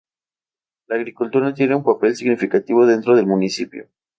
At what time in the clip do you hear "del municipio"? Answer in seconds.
3.15-3.87